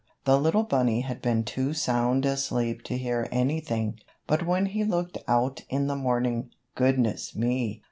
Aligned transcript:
The 0.25 0.39
little 0.39 0.63
bunny 0.63 1.01
had 1.01 1.21
been 1.21 1.43
too 1.43 1.75
sound 1.75 2.25
asleep 2.25 2.81
to 2.85 2.97
hear 2.97 3.27
anything, 3.31 3.99
but 4.25 4.47
when 4.47 4.65
he 4.65 4.83
looked 4.83 5.19
out 5.27 5.61
in 5.69 5.85
the 5.85 5.95
morning, 5.95 6.49
goodness 6.73 7.35
me! 7.35 7.79